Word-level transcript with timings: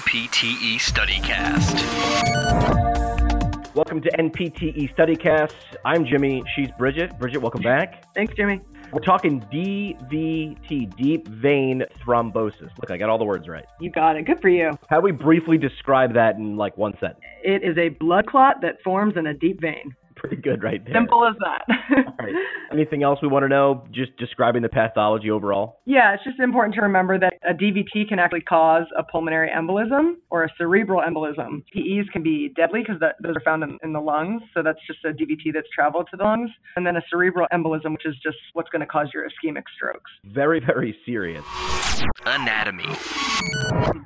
NPTE 0.00 0.76
StudyCast. 0.80 1.74
Welcome 3.74 4.00
to 4.00 4.08
NPTE 4.18 4.94
StudyCast. 4.96 5.52
I'm 5.84 6.06
Jimmy. 6.06 6.42
She's 6.56 6.70
Bridget. 6.78 7.18
Bridget, 7.18 7.42
welcome 7.42 7.60
back. 7.60 8.06
Thanks, 8.14 8.32
Jimmy. 8.34 8.62
We're 8.94 9.02
talking 9.02 9.42
DVT, 9.52 10.96
deep 10.96 11.28
vein 11.28 11.82
thrombosis. 12.02 12.70
Look, 12.80 12.90
I 12.90 12.96
got 12.96 13.10
all 13.10 13.18
the 13.18 13.26
words 13.26 13.46
right. 13.46 13.66
You 13.78 13.90
got 13.90 14.16
it. 14.16 14.24
Good 14.24 14.40
for 14.40 14.48
you. 14.48 14.70
How 14.88 15.00
do 15.00 15.02
we 15.02 15.12
briefly 15.12 15.58
describe 15.58 16.14
that 16.14 16.36
in 16.36 16.56
like 16.56 16.78
one 16.78 16.94
sentence? 16.98 17.20
It 17.44 17.62
is 17.62 17.76
a 17.76 17.90
blood 17.90 18.26
clot 18.26 18.62
that 18.62 18.80
forms 18.82 19.18
in 19.18 19.26
a 19.26 19.34
deep 19.34 19.60
vein. 19.60 19.94
Pretty 20.20 20.36
good 20.36 20.62
right 20.62 20.84
there. 20.84 20.94
Simple 20.94 21.26
as 21.26 21.34
that. 21.40 21.64
All 21.96 22.26
right. 22.26 22.34
Anything 22.70 23.02
else 23.02 23.20
we 23.22 23.28
want 23.28 23.44
to 23.44 23.48
know? 23.48 23.84
Just 23.90 24.14
describing 24.18 24.60
the 24.60 24.68
pathology 24.68 25.30
overall? 25.30 25.80
Yeah, 25.86 26.12
it's 26.12 26.22
just 26.22 26.38
important 26.38 26.74
to 26.74 26.82
remember 26.82 27.18
that 27.18 27.32
a 27.42 27.54
DVT 27.54 28.06
can 28.06 28.18
actually 28.18 28.42
cause 28.42 28.84
a 28.98 29.02
pulmonary 29.02 29.48
embolism 29.48 30.16
or 30.28 30.44
a 30.44 30.48
cerebral 30.58 31.00
embolism. 31.00 31.64
PEs 31.72 32.06
can 32.12 32.22
be 32.22 32.52
deadly 32.54 32.80
because 32.86 33.00
those 33.22 33.34
are 33.34 33.40
found 33.40 33.62
in, 33.62 33.78
in, 33.82 33.94
the 33.94 34.00
lungs. 34.00 34.42
So 34.52 34.62
that's 34.62 34.78
just 34.86 34.98
a 35.06 35.08
DVT 35.08 35.54
that's 35.54 35.68
traveled 35.74 36.08
to 36.10 36.18
the 36.18 36.24
lungs. 36.24 36.50
And 36.76 36.86
then 36.86 36.96
a 36.96 37.02
cerebral 37.08 37.46
embolism, 37.50 37.92
which 37.92 38.04
is 38.04 38.14
just 38.22 38.36
what's 38.52 38.68
going 38.68 38.80
to 38.80 38.86
cause 38.86 39.08
your 39.14 39.24
ischemic 39.24 39.64
strokes. 39.74 40.10
Very, 40.26 40.60
very 40.60 40.94
serious. 41.06 41.44
Anatomy. 42.26 42.84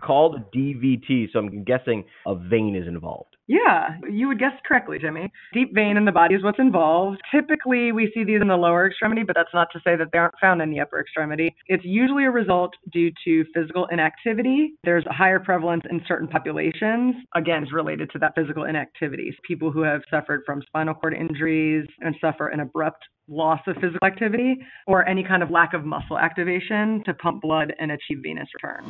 Called 0.01 0.53
DVT, 0.53 1.33
so 1.33 1.41
I'm 1.41 1.65
guessing 1.65 2.05
a 2.25 2.37
vein 2.37 2.77
is 2.77 2.87
involved. 2.87 3.34
Yeah, 3.47 3.98
you 4.11 4.28
would 4.28 4.39
guess 4.39 4.53
correctly, 4.67 4.98
Jimmy. 4.98 5.31
Deep 5.53 5.75
vein 5.75 5.97
in 6.05 6.07
the 6.07 6.13
body 6.13 6.35
is 6.35 6.45
what's 6.45 6.59
involved. 6.59 7.19
Typically, 7.35 7.91
we 7.91 8.12
see 8.15 8.25
these 8.25 8.43
in 8.43 8.49
the 8.49 8.57
lower 8.57 8.87
extremity, 8.87 9.23
but 9.23 9.35
that's 9.35 9.55
not 9.55 9.69
to 9.73 9.81
say 9.81 9.97
that 9.97 10.09
they 10.12 10.19
aren't 10.19 10.39
found 10.39 10.61
in 10.61 10.71
the 10.71 10.79
upper 10.81 11.01
extremity. 11.01 11.55
It's 11.67 11.85
usually 11.85 12.25
a 12.25 12.31
result 12.31 12.75
due 12.93 13.11
to 13.25 13.45
physical 13.55 13.87
inactivity. 13.91 14.75
There's 14.85 15.07
a 15.07 15.15
higher 15.15 15.41
prevalence 15.41 15.83
in 15.89 16.03
certain 16.07 16.29
populations. 16.29 17.15
Again, 17.35 17.62
it's 17.62 17.73
related 17.73 18.11
to 18.11 18.19
that 18.19 18.35
physical 18.35 18.65
inactivity. 18.65 19.34
People 19.45 19.70
who 19.70 19.81
have 19.81 20.03
suffered 20.11 20.43
from 20.45 20.61
spinal 20.67 20.93
cord 20.93 21.15
injuries 21.15 21.87
and 22.01 22.15
suffer 22.21 22.48
an 22.48 22.61
abrupt 22.61 23.03
loss 23.27 23.61
of 23.67 23.77
physical 23.77 24.06
activity 24.06 24.56
or 24.87 25.09
any 25.09 25.25
kind 25.25 25.43
of 25.43 25.50
lack 25.50 25.73
of 25.73 25.87
muscle 25.87 26.19
activation 26.19 27.03
to 27.06 27.15
pump 27.15 27.41
blood 27.41 27.73
and 27.81 27.91
achieve 27.91 28.19
venous 28.23 28.48
return. 28.55 28.84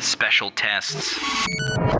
Special 0.00 0.50
tests. 0.50 1.18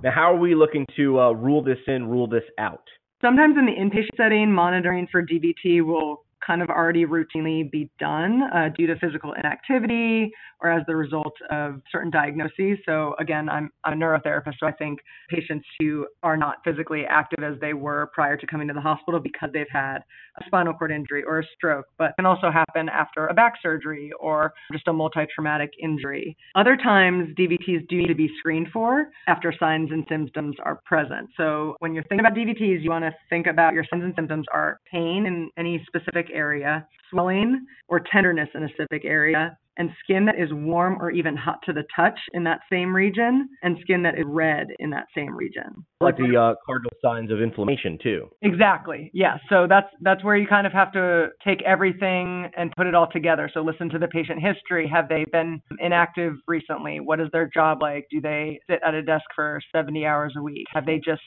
Now, 0.03 0.11
how 0.11 0.33
are 0.33 0.39
we 0.39 0.55
looking 0.55 0.87
to 0.97 1.21
uh, 1.21 1.33
rule 1.33 1.63
this 1.63 1.79
in, 1.87 2.09
rule 2.09 2.27
this 2.27 2.45
out? 2.59 2.83
Sometimes 3.23 3.57
in 3.57 3.67
the 3.67 3.73
inpatient 3.73 4.17
setting, 4.17 4.51
monitoring 4.51 5.07
for 5.07 5.25
DVT 5.25 5.85
will 5.85 6.25
kind 6.47 6.63
of 6.63 6.69
already 6.69 7.05
routinely 7.05 7.71
be 7.71 7.91
done 7.99 8.43
uh, 8.55 8.69
due 8.77 8.87
to 8.87 8.97
physical 8.97 9.33
inactivity 9.33 10.31
or 10.61 10.71
as 10.71 10.85
the 10.87 10.95
result 10.95 11.33
of 11.51 11.81
certain 11.91 12.11
diagnoses. 12.11 12.79
So 12.87 13.15
again, 13.19 13.49
I'm, 13.49 13.71
I'm, 13.85 13.93
a 13.93 13.97
neurotherapist, 13.97 14.55
so 14.61 14.67
I 14.67 14.73
think 14.73 15.01
patients 15.29 15.67
who 15.79 16.07
are 16.23 16.37
not 16.37 16.57
physically 16.65 17.05
active 17.05 17.45
as 17.45 17.59
they 17.61 17.75
were 17.75 18.11
prior 18.15 18.37
to 18.37 18.47
coming 18.47 18.69
to 18.69 18.75
the 18.75 18.81
hospital 18.81 19.21
because 19.21 19.51
they've 19.53 19.67
had 19.71 19.99
a 20.41 20.45
spinal 20.47 20.73
cord 20.73 20.91
injury 20.91 21.23
or 21.25 21.41
a 21.41 21.45
stroke, 21.55 21.87
but 21.99 22.13
can 22.17 22.27
also 22.27 22.51
happen 22.51 22.89
after 22.89 23.27
a 23.27 23.35
back 23.35 23.55
surgery 23.63 24.11
or 24.19 24.53
just 24.73 24.89
a 24.89 24.93
multi-traumatic 24.93 25.71
injury. 25.83 26.37
Other 26.55 26.77
times, 26.77 27.35
DVTs 27.39 27.87
do 27.89 27.99
need 27.99 28.09
to 28.09 28.15
be 28.15 28.31
screened 28.39 28.69
for 28.73 29.09
after 29.29 29.53
signs 29.59 29.91
and 29.91 30.05
symptoms 30.09 30.57
are 30.65 30.81
present. 30.87 31.29
So 31.37 31.77
when 31.81 31.93
you're 31.95 32.05
thinking 32.05 32.25
about 32.25 32.37
DVTs, 32.37 32.83
you 32.83 32.91
want 32.91 33.05
to 33.05 33.15
think 33.29 33.47
about 33.47 33.75
your 33.75 33.85
signs 33.91 34.05
and 34.05 34.15
symptoms 34.17 34.47
are 34.53 34.81
pain 34.91 35.27
in 35.27 35.51
any 35.59 35.85
specific 35.87 36.31
area, 36.33 36.87
swelling 37.11 37.65
or 37.89 38.01
tenderness 38.13 38.49
in 38.55 38.65
a 38.65 38.69
specific 38.69 39.05
area, 39.05 39.57
and 39.79 39.91
skin 40.03 40.27
that 40.27 40.39
is 40.39 40.49
warm 40.53 41.01
or 41.01 41.11
even 41.11 41.37
hot 41.37 41.59
to 41.65 41.73
the 41.73 41.85
touch 41.97 42.19
in 42.35 42.45
that 42.45 42.61
same 42.71 42.95
region, 42.95 43.49
and 43.63 43.77
skin 43.81 44.03
that 44.03 44.19
is 44.19 44.25
red 44.27 44.69
in 44.79 44.91
that 44.91 45.07
same 45.17 45.35
region. 45.35 45.85
Like 46.01 46.17
the 46.17 46.37
uh, 46.37 46.55
cardinal 46.67 46.91
signs 47.03 47.31
of 47.31 47.41
inflammation 47.41 47.99
too. 48.03 48.29
Exactly. 48.43 49.11
Yeah. 49.15 49.39
So 49.49 49.67
that's 49.69 49.89
that's 50.01 50.23
where 50.25 50.37
you 50.37 50.47
kind 50.47 50.67
of 50.67 50.73
have 50.73 50.93
to 50.93 51.29
take 51.45 51.63
everything 51.63 52.51
and 52.57 52.73
put 52.77 52.87
it 52.87 52.95
all 52.95 53.09
together. 53.11 53.51
So 53.53 53.61
listen 53.61 53.89
to 53.91 53.99
the 53.99 54.09
patient 54.09 54.41
history. 54.43 54.91
Have 54.93 55.09
they 55.09 55.25
been 55.31 55.61
inactive 55.79 56.35
recently? 56.47 57.01
What 57.01 57.21
is 57.21 57.29
their 57.33 57.49
job 57.53 57.79
like? 57.81 58.07
Do 58.11 58.21
they 58.21 58.61
sit 58.69 58.81
at 58.87 58.95
a 58.95 59.03
desk 59.03 59.25
for 59.35 59.61
70 59.75 60.05
hours 60.05 60.35
a 60.37 60.43
week? 60.43 60.67
Have 60.73 60.87
they 60.87 61.01
just 61.03 61.23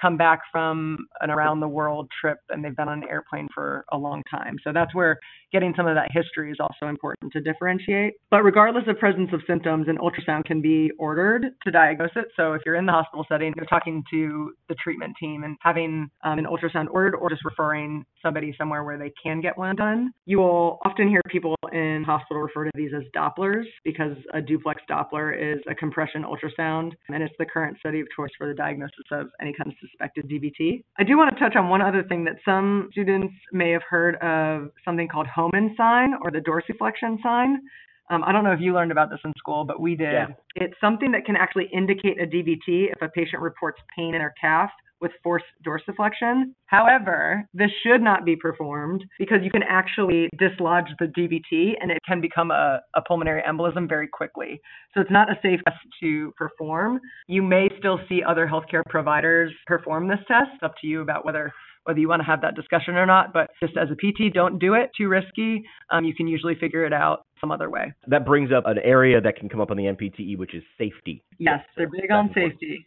come 0.00 0.16
back 0.16 0.40
from 0.50 0.98
an 1.20 1.30
around 1.30 1.60
the 1.60 1.68
world 1.68 2.08
trip 2.20 2.38
and 2.48 2.64
they've 2.64 2.76
been 2.76 2.88
on 2.88 3.02
an 3.02 3.08
airplane 3.08 3.48
for 3.54 3.84
a 3.92 3.98
long 3.98 4.22
time. 4.30 4.56
So 4.64 4.72
that's 4.72 4.94
where 4.94 5.18
getting 5.52 5.72
some 5.76 5.86
of 5.86 5.94
that 5.94 6.08
history 6.12 6.50
is 6.50 6.58
also 6.60 6.88
important 6.88 7.32
to 7.32 7.40
differentiate. 7.40 8.14
But 8.30 8.42
regardless 8.42 8.84
of 8.86 8.98
presence 8.98 9.30
of 9.32 9.40
symptoms, 9.46 9.86
an 9.88 9.98
ultrasound 9.98 10.44
can 10.44 10.60
be 10.60 10.90
ordered 10.98 11.46
to 11.64 11.70
diagnose 11.70 12.10
it. 12.16 12.26
So 12.36 12.52
if 12.52 12.62
you're 12.64 12.76
in 12.76 12.86
the 12.86 12.92
hospital 12.92 13.24
setting, 13.28 13.52
you're 13.56 13.66
talking 13.66 14.02
to 14.12 14.52
the 14.68 14.74
treatment 14.82 15.14
team 15.18 15.44
and 15.44 15.56
having 15.60 16.08
um, 16.24 16.38
an 16.38 16.46
ultrasound 16.46 16.86
ordered 16.90 17.14
or 17.14 17.30
just 17.30 17.44
referring 17.44 18.04
somebody 18.22 18.54
somewhere 18.56 18.84
where 18.84 18.98
they 18.98 19.12
can 19.22 19.40
get 19.40 19.56
one 19.56 19.76
done. 19.76 20.10
You 20.26 20.38
will 20.38 20.78
often 20.84 21.08
hear 21.08 21.20
people 21.28 21.56
in 21.72 22.04
hospital 22.04 22.42
refer 22.42 22.64
to 22.64 22.70
these 22.74 22.90
as 22.96 23.02
Dopplers 23.14 23.64
because 23.84 24.16
a 24.34 24.40
duplex 24.40 24.82
Doppler 24.90 25.36
is 25.36 25.60
a 25.68 25.74
compression 25.74 26.24
ultrasound 26.24 26.92
and 27.08 27.22
it's 27.22 27.34
the 27.38 27.46
current 27.46 27.78
study 27.78 28.00
of 28.00 28.06
choice 28.14 28.30
for 28.38 28.48
the 28.48 28.54
diagnosis 28.54 29.04
of 29.12 29.28
any 29.40 29.52
kind 29.52 29.70
of 29.70 29.76
suspected 29.80 30.28
DVT. 30.28 30.84
I 30.98 31.04
do 31.04 31.16
want 31.16 31.34
to 31.34 31.40
touch 31.40 31.56
on 31.56 31.68
one 31.68 31.82
other 31.82 32.02
thing 32.02 32.24
that 32.24 32.36
some 32.44 32.88
students 32.92 33.34
may 33.52 33.70
have 33.70 33.82
heard 33.88 34.16
of 34.16 34.70
something 34.84 35.08
called 35.08 35.26
Homan 35.26 35.74
sign 35.76 36.14
or 36.22 36.30
the 36.30 36.40
dorsiflexion 36.40 37.22
sign. 37.22 37.60
Um, 38.10 38.24
I 38.24 38.32
don't 38.32 38.44
know 38.44 38.52
if 38.52 38.60
you 38.60 38.74
learned 38.74 38.92
about 38.92 39.08
this 39.08 39.20
in 39.24 39.32
school, 39.38 39.64
but 39.64 39.80
we 39.80 39.94
did. 39.94 40.12
Yeah. 40.12 40.26
It's 40.56 40.74
something 40.80 41.12
that 41.12 41.24
can 41.24 41.36
actually 41.36 41.68
indicate 41.72 42.20
a 42.20 42.26
DVT 42.26 42.92
if 42.92 43.00
a 43.00 43.08
patient 43.08 43.40
reports 43.40 43.80
pain 43.96 44.14
in 44.14 44.20
their 44.20 44.34
calf 44.40 44.70
with 45.00 45.12
forced 45.22 45.46
dorsiflexion. 45.66 46.52
However, 46.66 47.48
this 47.54 47.70
should 47.82 48.02
not 48.02 48.24
be 48.24 48.36
performed 48.36 49.02
because 49.18 49.38
you 49.42 49.50
can 49.50 49.62
actually 49.62 50.28
dislodge 50.38 50.88
the 50.98 51.06
DVT 51.06 51.74
and 51.80 51.90
it 51.90 51.98
can 52.06 52.20
become 52.20 52.50
a, 52.50 52.80
a, 52.94 53.02
pulmonary 53.02 53.42
embolism 53.48 53.88
very 53.88 54.06
quickly. 54.06 54.60
So 54.94 55.00
it's 55.00 55.10
not 55.10 55.30
a 55.30 55.38
safe 55.42 55.60
test 55.66 55.78
to 56.02 56.32
perform. 56.36 57.00
You 57.28 57.42
may 57.42 57.68
still 57.78 57.98
see 58.08 58.22
other 58.22 58.46
healthcare 58.46 58.82
providers 58.88 59.52
perform 59.66 60.06
this 60.06 60.18
test. 60.28 60.50
It's 60.54 60.62
up 60.62 60.74
to 60.82 60.86
you 60.86 61.00
about 61.00 61.24
whether 61.24 61.50
whether 61.84 61.98
you 61.98 62.08
want 62.08 62.20
to 62.20 62.26
have 62.26 62.40
that 62.42 62.54
discussion 62.54 62.96
or 62.96 63.06
not. 63.06 63.32
But 63.32 63.50
just 63.62 63.76
as 63.76 63.88
a 63.90 63.94
PT, 63.94 64.32
don't 64.32 64.58
do 64.58 64.74
it. 64.74 64.90
Too 64.96 65.08
risky. 65.08 65.62
Um, 65.90 66.04
you 66.04 66.14
can 66.14 66.28
usually 66.28 66.54
figure 66.54 66.84
it 66.84 66.92
out 66.92 67.26
some 67.40 67.50
other 67.50 67.70
way. 67.70 67.92
That 68.06 68.26
brings 68.26 68.50
up 68.52 68.64
an 68.66 68.78
area 68.78 69.20
that 69.20 69.36
can 69.36 69.48
come 69.48 69.60
up 69.60 69.70
on 69.70 69.76
the 69.76 69.84
NPTE, 69.84 70.38
which 70.38 70.54
is 70.54 70.62
safety. 70.78 71.22
Yes, 71.38 71.60
they're 71.76 71.88
big 71.88 72.10
on 72.10 72.30
safety. 72.34 72.86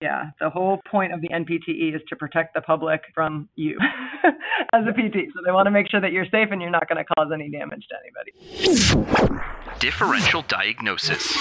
Yeah, 0.00 0.30
the 0.40 0.50
whole 0.50 0.80
point 0.90 1.12
of 1.12 1.20
the 1.20 1.28
NPTE 1.28 1.94
is 1.94 2.02
to 2.08 2.16
protect 2.16 2.54
the 2.54 2.60
public 2.60 3.00
from 3.14 3.48
you 3.54 3.78
as 4.72 4.84
a 4.86 4.92
PT. 4.92 5.30
So 5.32 5.40
they 5.44 5.52
want 5.52 5.66
to 5.66 5.70
make 5.70 5.90
sure 5.90 6.00
that 6.00 6.12
you're 6.12 6.26
safe 6.26 6.48
and 6.50 6.60
you're 6.60 6.70
not 6.70 6.88
going 6.88 7.02
to 7.02 7.14
cause 7.16 7.30
any 7.32 7.48
damage 7.48 7.86
to 7.88 7.96
anybody. 8.02 9.34
Differential 9.78 10.42
diagnosis. 10.42 11.36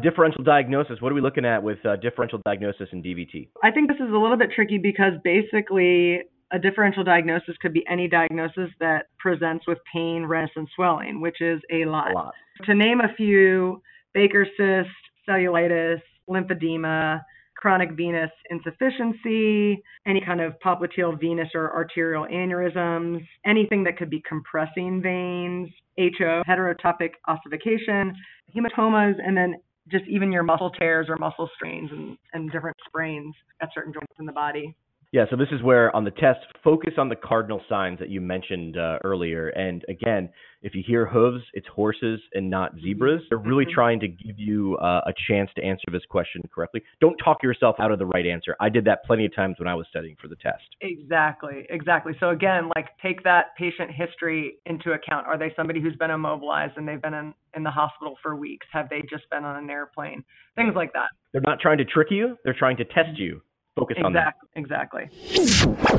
Differential 0.00 0.44
diagnosis. 0.44 1.00
What 1.00 1.12
are 1.12 1.14
we 1.14 1.20
looking 1.20 1.44
at 1.44 1.62
with 1.62 1.84
uh, 1.84 1.96
differential 1.96 2.40
diagnosis 2.44 2.88
in 2.92 3.02
DVT? 3.02 3.48
I 3.62 3.70
think 3.70 3.88
this 3.88 3.96
is 3.96 4.12
a 4.12 4.18
little 4.18 4.36
bit 4.36 4.50
tricky 4.54 4.78
because 4.78 5.12
basically 5.22 6.20
a 6.52 6.58
differential 6.58 7.02
diagnosis 7.02 7.56
could 7.60 7.72
be 7.72 7.84
any 7.90 8.08
diagnosis 8.08 8.70
that 8.80 9.06
presents 9.18 9.66
with 9.66 9.78
pain, 9.92 10.24
redness, 10.24 10.52
and 10.56 10.68
swelling, 10.74 11.20
which 11.20 11.40
is 11.40 11.60
a 11.72 11.84
lot. 11.84 12.12
A 12.12 12.14
lot. 12.14 12.34
To 12.64 12.74
name 12.74 13.00
a 13.00 13.12
few, 13.16 13.82
Baker 14.12 14.46
cyst, 14.56 14.88
cellulitis, 15.28 16.00
lymphedema, 16.28 17.20
chronic 17.64 17.92
venous 17.92 18.30
insufficiency, 18.50 19.82
any 20.06 20.20
kind 20.20 20.42
of 20.42 20.52
popliteal 20.62 21.18
venous 21.18 21.48
or 21.54 21.74
arterial 21.74 22.26
aneurysms, 22.26 23.26
anything 23.46 23.82
that 23.82 23.96
could 23.96 24.10
be 24.10 24.22
compressing 24.28 25.00
veins, 25.00 25.70
HO, 25.98 26.42
heterotopic 26.46 27.12
ossification, 27.26 28.14
hematomas, 28.54 29.14
and 29.26 29.34
then 29.34 29.54
just 29.90 30.04
even 30.10 30.30
your 30.30 30.42
muscle 30.42 30.68
tears 30.78 31.06
or 31.08 31.16
muscle 31.16 31.48
strains 31.56 31.88
and, 31.90 32.18
and 32.34 32.52
different 32.52 32.76
sprains 32.86 33.34
at 33.62 33.70
certain 33.74 33.94
joints 33.94 34.12
in 34.18 34.26
the 34.26 34.32
body. 34.32 34.76
Yeah, 35.14 35.26
so 35.30 35.36
this 35.36 35.46
is 35.52 35.62
where 35.62 35.94
on 35.94 36.02
the 36.02 36.10
test, 36.10 36.40
focus 36.64 36.94
on 36.98 37.08
the 37.08 37.14
cardinal 37.14 37.62
signs 37.68 38.00
that 38.00 38.08
you 38.08 38.20
mentioned 38.20 38.76
uh, 38.76 38.98
earlier. 39.04 39.50
And 39.50 39.84
again, 39.88 40.28
if 40.60 40.74
you 40.74 40.82
hear 40.84 41.06
hooves, 41.06 41.44
it's 41.52 41.68
horses 41.68 42.18
and 42.32 42.50
not 42.50 42.72
zebras. 42.82 43.22
They're 43.28 43.38
really 43.38 43.64
mm-hmm. 43.64 43.74
trying 43.74 44.00
to 44.00 44.08
give 44.08 44.40
you 44.40 44.76
uh, 44.78 45.02
a 45.06 45.12
chance 45.28 45.50
to 45.54 45.62
answer 45.62 45.84
this 45.92 46.02
question 46.10 46.42
correctly. 46.52 46.82
Don't 47.00 47.16
talk 47.18 47.44
yourself 47.44 47.76
out 47.78 47.92
of 47.92 48.00
the 48.00 48.06
right 48.06 48.26
answer. 48.26 48.56
I 48.58 48.68
did 48.68 48.84
that 48.86 49.04
plenty 49.04 49.24
of 49.24 49.32
times 49.36 49.54
when 49.60 49.68
I 49.68 49.76
was 49.76 49.86
studying 49.88 50.16
for 50.20 50.26
the 50.26 50.34
test. 50.34 50.64
Exactly, 50.80 51.64
exactly. 51.70 52.14
So 52.18 52.30
again, 52.30 52.68
like 52.74 52.88
take 53.00 53.22
that 53.22 53.54
patient 53.56 53.92
history 53.92 54.56
into 54.66 54.94
account. 54.94 55.28
Are 55.28 55.38
they 55.38 55.52
somebody 55.54 55.80
who's 55.80 55.94
been 55.94 56.10
immobilized 56.10 56.76
and 56.76 56.88
they've 56.88 57.00
been 57.00 57.14
in, 57.14 57.32
in 57.54 57.62
the 57.62 57.70
hospital 57.70 58.16
for 58.20 58.34
weeks? 58.34 58.66
Have 58.72 58.88
they 58.88 59.02
just 59.08 59.30
been 59.30 59.44
on 59.44 59.62
an 59.62 59.70
airplane? 59.70 60.24
Things 60.56 60.72
like 60.74 60.92
that. 60.94 61.10
They're 61.32 61.40
not 61.40 61.60
trying 61.60 61.78
to 61.78 61.84
trick 61.84 62.08
you. 62.10 62.36
They're 62.42 62.56
trying 62.58 62.78
to 62.78 62.84
test 62.84 63.16
you 63.16 63.42
focus 63.76 63.96
on 64.04 64.12
that. 64.12 64.34
Exactly. 64.54 65.08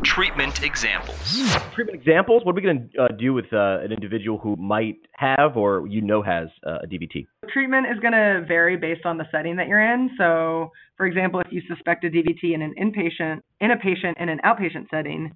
Treatment 0.03 0.63
examples. 0.63 1.43
Treatment 1.73 1.99
examples. 1.99 2.45
What 2.45 2.53
are 2.53 2.55
we 2.55 2.61
going 2.61 2.89
to 2.93 3.03
uh, 3.03 3.07
do 3.09 3.33
with 3.33 3.51
uh, 3.51 3.79
an 3.79 3.91
individual 3.91 4.37
who 4.37 4.55
might 4.55 4.97
have 5.13 5.57
or 5.57 5.87
you 5.87 6.01
know 6.01 6.21
has 6.21 6.47
uh, 6.65 6.79
a 6.83 6.87
DVT? 6.87 7.27
Treatment 7.49 7.87
is 7.87 7.99
going 7.99 8.13
to 8.13 8.45
vary 8.47 8.77
based 8.77 9.05
on 9.05 9.17
the 9.17 9.25
setting 9.31 9.55
that 9.57 9.67
you're 9.67 9.93
in. 9.93 10.09
So, 10.17 10.71
for 10.97 11.05
example, 11.05 11.39
if 11.41 11.47
you 11.51 11.61
suspect 11.67 12.03
a 12.05 12.07
DVT 12.07 12.53
in 12.53 12.61
an 12.61 12.73
inpatient 12.81 13.41
in 13.59 13.71
a 13.71 13.77
patient 13.77 14.17
in 14.19 14.29
an 14.29 14.39
outpatient 14.45 14.89
setting, 14.89 15.35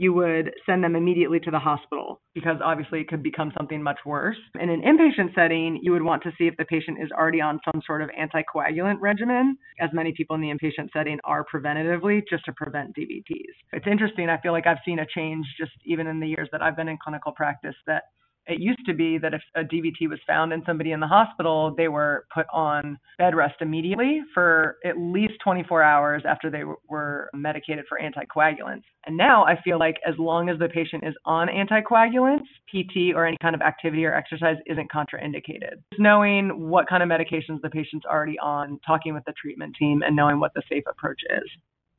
you 0.00 0.14
would 0.14 0.50
send 0.64 0.82
them 0.82 0.96
immediately 0.96 1.38
to 1.38 1.50
the 1.50 1.58
hospital 1.58 2.22
because 2.34 2.56
obviously 2.64 3.00
it 3.00 3.08
could 3.08 3.22
become 3.22 3.52
something 3.54 3.82
much 3.82 3.98
worse. 4.06 4.38
In 4.58 4.70
an 4.70 4.80
inpatient 4.80 5.34
setting, 5.34 5.78
you 5.82 5.92
would 5.92 6.02
want 6.02 6.22
to 6.22 6.32
see 6.38 6.46
if 6.46 6.56
the 6.56 6.64
patient 6.64 6.96
is 7.02 7.10
already 7.12 7.42
on 7.42 7.60
some 7.66 7.82
sort 7.86 8.00
of 8.00 8.08
anticoagulant 8.18 8.96
regimen, 9.00 9.58
as 9.78 9.90
many 9.92 10.14
people 10.16 10.34
in 10.36 10.40
the 10.40 10.48
inpatient 10.48 10.88
setting 10.94 11.18
are 11.24 11.44
preventatively 11.44 12.22
just 12.30 12.46
to 12.46 12.52
prevent 12.54 12.96
DVTs. 12.96 13.52
It's 13.74 13.86
interesting. 13.86 14.30
I 14.30 14.40
feel 14.40 14.52
like 14.52 14.66
I've 14.66 14.78
seen 14.86 15.00
a 15.00 15.06
change 15.14 15.44
just 15.58 15.72
even 15.84 16.06
in 16.06 16.18
the 16.18 16.28
years 16.28 16.48
that 16.52 16.62
I've 16.62 16.76
been 16.76 16.88
in 16.88 16.96
clinical 16.96 17.32
practice 17.32 17.76
that 17.86 18.04
it 18.46 18.60
used 18.60 18.84
to 18.86 18.94
be 18.94 19.18
that 19.18 19.34
if 19.34 19.42
a 19.54 19.60
DVT 19.60 20.08
was 20.08 20.18
found 20.26 20.52
in 20.52 20.62
somebody 20.66 20.92
in 20.92 21.00
the 21.00 21.06
hospital, 21.06 21.74
they 21.76 21.88
were 21.88 22.26
put 22.34 22.46
on 22.52 22.98
bed 23.18 23.34
rest 23.34 23.56
immediately 23.60 24.20
for 24.34 24.76
at 24.84 24.98
least 24.98 25.34
24 25.44 25.82
hours 25.82 26.22
after 26.26 26.50
they 26.50 26.62
were 26.88 27.30
medicated 27.34 27.84
for 27.88 27.98
anticoagulants. 28.00 28.82
And 29.06 29.16
now 29.16 29.44
I 29.44 29.60
feel 29.62 29.78
like 29.78 29.96
as 30.06 30.14
long 30.18 30.48
as 30.48 30.58
the 30.58 30.68
patient 30.68 31.04
is 31.06 31.14
on 31.24 31.48
anticoagulants, 31.48 32.46
PT 32.68 33.14
or 33.14 33.26
any 33.26 33.36
kind 33.40 33.54
of 33.54 33.62
activity 33.62 34.04
or 34.04 34.14
exercise 34.14 34.56
isn't 34.66 34.90
contraindicated. 34.90 35.76
Just 35.92 36.00
knowing 36.00 36.68
what 36.68 36.88
kind 36.88 37.02
of 37.02 37.08
medications 37.08 37.60
the 37.62 37.70
patient's 37.70 38.06
already 38.06 38.38
on, 38.38 38.80
talking 38.86 39.14
with 39.14 39.24
the 39.26 39.34
treatment 39.40 39.76
team, 39.78 40.02
and 40.04 40.16
knowing 40.16 40.40
what 40.40 40.52
the 40.54 40.62
safe 40.68 40.84
approach 40.88 41.20
is. 41.30 41.48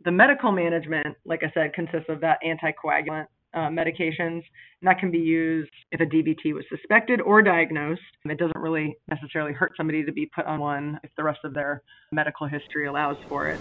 The 0.04 0.12
medical 0.12 0.52
management, 0.52 1.16
like 1.26 1.44
I 1.44 1.52
said, 1.54 1.74
consists 1.74 2.10
of 2.10 2.22
that 2.22 2.40
anticoagulant 2.46 3.28
uh, 3.54 3.70
medications, 3.70 4.42
and 4.82 4.84
that 4.84 5.00
can 5.00 5.12
be 5.12 5.20
used 5.20 5.72
if 5.92 6.00
a 6.00 6.06
DVT 6.06 6.54
was 6.54 6.64
suspected 6.70 7.22
or 7.22 7.42
diagnosed. 7.42 8.02
It 8.26 8.38
doesn't 8.38 8.58
really 8.58 8.96
necessarily 9.10 9.54
hurt 9.54 9.72
somebody 9.76 10.04
to 10.04 10.12
be 10.12 10.30
put 10.34 10.46
on 10.46 10.60
one 10.60 11.00
if 11.04 11.12
the 11.18 11.24
rest 11.24 11.40
of 11.44 11.54
their 11.54 11.82
medical 12.12 12.48
history 12.48 12.88
allows 12.88 13.18
for 13.28 13.48
it. 13.48 13.58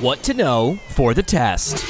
What 0.00 0.22
to 0.24 0.34
know 0.34 0.76
for 0.90 1.14
the 1.14 1.22
test. 1.22 1.84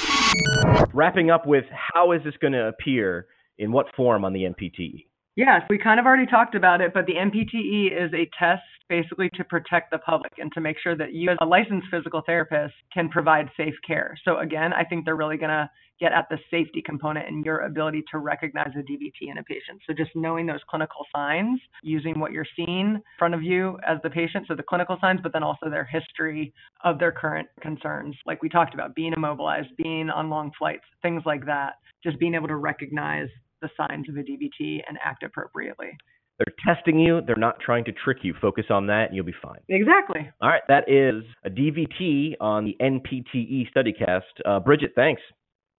Wrapping 0.92 1.30
up 1.30 1.46
with 1.46 1.64
how 1.70 2.12
is 2.12 2.22
this 2.24 2.34
going 2.40 2.52
to 2.52 2.68
appear 2.68 3.26
in 3.58 3.72
what 3.72 3.86
form 3.96 4.24
on 4.24 4.32
the 4.32 4.42
NPTE? 4.42 5.06
Yes, 5.34 5.62
we 5.70 5.78
kind 5.78 5.98
of 5.98 6.04
already 6.04 6.26
talked 6.26 6.54
about 6.54 6.82
it, 6.82 6.92
but 6.92 7.06
the 7.06 7.14
NPTE 7.14 7.86
is 7.90 8.12
a 8.12 8.28
test 8.38 8.62
basically 8.88 9.28
to 9.34 9.44
protect 9.44 9.90
the 9.90 9.98
public 9.98 10.32
and 10.38 10.52
to 10.52 10.60
make 10.60 10.76
sure 10.82 10.96
that 10.96 11.12
you, 11.12 11.30
as 11.30 11.38
a 11.40 11.46
licensed 11.46 11.86
physical 11.90 12.22
therapist, 12.24 12.74
can 12.92 13.08
provide 13.08 13.48
safe 13.56 13.74
care. 13.86 14.16
So, 14.24 14.38
again, 14.38 14.72
I 14.72 14.84
think 14.84 15.04
they're 15.04 15.16
really 15.16 15.36
going 15.36 15.50
to 15.50 15.70
get 16.00 16.12
at 16.12 16.26
the 16.30 16.38
safety 16.50 16.82
component 16.84 17.28
and 17.28 17.44
your 17.44 17.60
ability 17.60 18.02
to 18.10 18.18
recognize 18.18 18.70
a 18.74 18.80
DVT 18.80 19.30
in 19.30 19.38
a 19.38 19.42
patient. 19.44 19.80
So, 19.86 19.94
just 19.94 20.10
knowing 20.14 20.46
those 20.46 20.60
clinical 20.68 21.04
signs, 21.14 21.60
using 21.82 22.18
what 22.18 22.32
you're 22.32 22.46
seeing 22.56 22.96
in 22.96 23.02
front 23.18 23.34
of 23.34 23.42
you 23.42 23.78
as 23.86 23.98
the 24.02 24.10
patient, 24.10 24.46
so 24.48 24.54
the 24.54 24.62
clinical 24.62 24.96
signs, 25.00 25.20
but 25.22 25.32
then 25.32 25.42
also 25.42 25.70
their 25.70 25.84
history 25.84 26.52
of 26.84 26.98
their 26.98 27.12
current 27.12 27.48
concerns, 27.60 28.16
like 28.26 28.42
we 28.42 28.48
talked 28.48 28.74
about, 28.74 28.94
being 28.94 29.12
immobilized, 29.12 29.68
being 29.76 30.10
on 30.10 30.30
long 30.30 30.50
flights, 30.58 30.84
things 31.02 31.22
like 31.24 31.44
that. 31.46 31.74
Just 32.02 32.18
being 32.18 32.34
able 32.34 32.48
to 32.48 32.56
recognize 32.56 33.28
the 33.60 33.70
signs 33.76 34.08
of 34.08 34.16
a 34.16 34.20
DVT 34.20 34.80
and 34.88 34.98
act 35.02 35.22
appropriately. 35.22 35.96
They're 36.44 36.74
testing 36.74 36.98
you. 36.98 37.20
They're 37.26 37.36
not 37.36 37.60
trying 37.60 37.84
to 37.84 37.92
trick 37.92 38.18
you. 38.22 38.34
Focus 38.40 38.66
on 38.70 38.86
that, 38.86 39.08
and 39.08 39.16
you'll 39.16 39.24
be 39.24 39.34
fine. 39.42 39.60
Exactly. 39.68 40.28
All 40.40 40.48
right, 40.48 40.62
that 40.68 40.84
is 40.88 41.22
a 41.44 41.50
DVT 41.50 42.34
on 42.40 42.64
the 42.64 42.76
NPTE 42.80 43.68
StudyCast. 43.74 44.22
Uh, 44.44 44.58
Bridget, 44.60 44.92
thanks. 44.96 45.22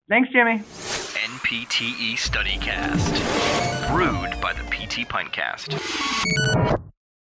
Thanks, 0.10 0.30
Jimmy. 0.32 0.60
NPTE 0.60 2.16
StudyCast. 2.16 3.92
Brewed 3.92 4.42
by 4.42 4.54
the 4.54 4.64
PT 4.64 5.08
Pintcast. 5.10 6.90